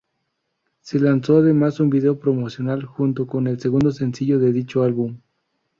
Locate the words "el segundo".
3.45-3.91